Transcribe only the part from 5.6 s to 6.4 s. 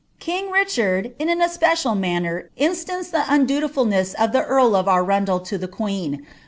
queen.'